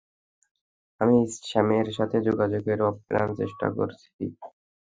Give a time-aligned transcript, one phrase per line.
[1.01, 1.17] আমি
[1.41, 4.09] স্যামের সাথে যোগাযোগের আপ্রাণ চেষ্টা করছি!